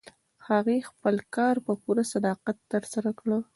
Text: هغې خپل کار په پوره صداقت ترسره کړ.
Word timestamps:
هغې 0.47 0.77
خپل 0.89 1.15
کار 1.35 1.55
په 1.65 1.73
پوره 1.81 2.03
صداقت 2.13 2.57
ترسره 2.71 3.11
کړ. 3.19 3.29